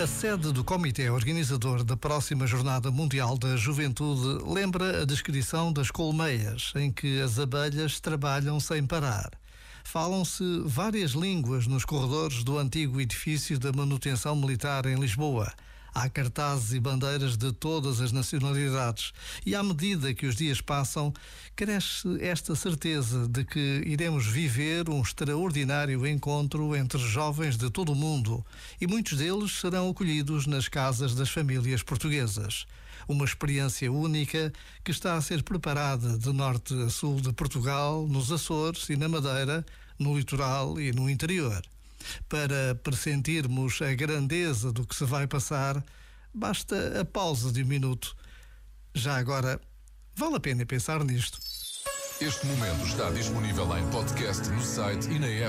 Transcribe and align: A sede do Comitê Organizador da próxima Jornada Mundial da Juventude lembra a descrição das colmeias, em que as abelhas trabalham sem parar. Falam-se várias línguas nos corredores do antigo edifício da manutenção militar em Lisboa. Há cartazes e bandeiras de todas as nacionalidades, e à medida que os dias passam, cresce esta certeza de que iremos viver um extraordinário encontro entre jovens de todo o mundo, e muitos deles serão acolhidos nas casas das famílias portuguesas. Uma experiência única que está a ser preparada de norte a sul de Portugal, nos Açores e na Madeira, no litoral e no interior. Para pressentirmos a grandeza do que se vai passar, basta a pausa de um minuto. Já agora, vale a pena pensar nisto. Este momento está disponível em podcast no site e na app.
A 0.00 0.06
sede 0.06 0.52
do 0.52 0.64
Comitê 0.64 1.10
Organizador 1.10 1.84
da 1.84 1.96
próxima 1.96 2.46
Jornada 2.46 2.90
Mundial 2.90 3.38
da 3.38 3.56
Juventude 3.56 4.42
lembra 4.44 5.02
a 5.02 5.04
descrição 5.04 5.72
das 5.72 5.90
colmeias, 5.90 6.72
em 6.74 6.90
que 6.90 7.20
as 7.20 7.38
abelhas 7.38 8.00
trabalham 8.00 8.58
sem 8.58 8.84
parar. 8.84 9.30
Falam-se 9.84 10.42
várias 10.64 11.12
línguas 11.12 11.66
nos 11.66 11.84
corredores 11.84 12.42
do 12.42 12.58
antigo 12.58 13.00
edifício 13.00 13.58
da 13.58 13.72
manutenção 13.72 14.34
militar 14.34 14.86
em 14.86 14.96
Lisboa. 14.96 15.52
Há 15.94 16.08
cartazes 16.08 16.72
e 16.72 16.80
bandeiras 16.80 17.36
de 17.36 17.52
todas 17.52 18.00
as 18.00 18.12
nacionalidades, 18.12 19.12
e 19.44 19.54
à 19.54 19.62
medida 19.62 20.14
que 20.14 20.24
os 20.24 20.34
dias 20.34 20.60
passam, 20.60 21.12
cresce 21.54 22.08
esta 22.18 22.56
certeza 22.56 23.28
de 23.28 23.44
que 23.44 23.82
iremos 23.84 24.26
viver 24.26 24.88
um 24.88 25.02
extraordinário 25.02 26.06
encontro 26.06 26.74
entre 26.74 26.98
jovens 26.98 27.58
de 27.58 27.68
todo 27.68 27.92
o 27.92 27.94
mundo, 27.94 28.42
e 28.80 28.86
muitos 28.86 29.18
deles 29.18 29.52
serão 29.52 29.90
acolhidos 29.90 30.46
nas 30.46 30.66
casas 30.66 31.14
das 31.14 31.28
famílias 31.28 31.82
portuguesas. 31.82 32.66
Uma 33.06 33.26
experiência 33.26 33.92
única 33.92 34.50
que 34.82 34.92
está 34.92 35.16
a 35.16 35.20
ser 35.20 35.42
preparada 35.42 36.16
de 36.16 36.32
norte 36.32 36.72
a 36.84 36.88
sul 36.88 37.20
de 37.20 37.34
Portugal, 37.34 38.06
nos 38.08 38.32
Açores 38.32 38.88
e 38.88 38.96
na 38.96 39.10
Madeira, 39.10 39.62
no 39.98 40.16
litoral 40.16 40.80
e 40.80 40.90
no 40.90 41.10
interior. 41.10 41.62
Para 42.28 42.74
pressentirmos 42.82 43.80
a 43.82 43.94
grandeza 43.94 44.72
do 44.72 44.86
que 44.86 44.94
se 44.94 45.04
vai 45.04 45.26
passar, 45.26 45.82
basta 46.32 47.00
a 47.00 47.04
pausa 47.04 47.52
de 47.52 47.62
um 47.62 47.66
minuto. 47.66 48.16
Já 48.94 49.16
agora, 49.16 49.60
vale 50.14 50.36
a 50.36 50.40
pena 50.40 50.66
pensar 50.66 51.04
nisto. 51.04 51.38
Este 52.20 52.46
momento 52.46 52.86
está 52.86 53.10
disponível 53.10 53.76
em 53.76 53.90
podcast 53.90 54.48
no 54.50 54.62
site 54.62 55.10
e 55.10 55.18
na 55.18 55.26
app. 55.26 55.40